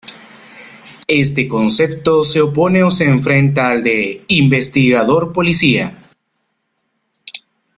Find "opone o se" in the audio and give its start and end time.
2.41-3.05